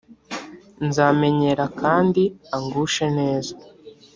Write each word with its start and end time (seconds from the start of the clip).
nzamenyera 0.87 1.65
kandi 1.81 2.23
angushe 2.55 3.05
neza 3.17 3.53